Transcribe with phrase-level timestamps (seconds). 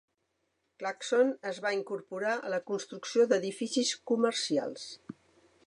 [0.83, 4.89] Clarkson es va incorporar a la construcció d'edificis comercials.